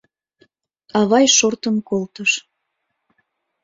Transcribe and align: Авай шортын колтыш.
Авай 0.99 1.25
шортын 1.37 1.75
колтыш. 1.89 2.31